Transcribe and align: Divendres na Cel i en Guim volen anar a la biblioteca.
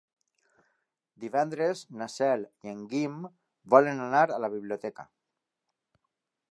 Divendres 1.23 1.83
na 1.99 2.07
Cel 2.13 2.47
i 2.67 2.73
en 2.73 2.81
Guim 2.95 3.21
volen 3.75 4.03
anar 4.09 4.27
a 4.39 4.43
la 4.47 4.53
biblioteca. 4.57 5.09